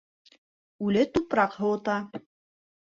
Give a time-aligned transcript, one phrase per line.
[0.87, 2.03] Үле тупраҡ һыуыта.